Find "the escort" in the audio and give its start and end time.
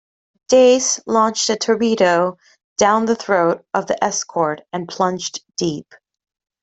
3.85-4.61